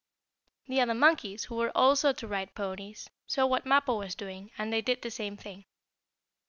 [0.65, 4.73] The other monkeys, who were also to ride ponies, saw what Mappo was doing, and
[4.73, 5.65] they did the same thing.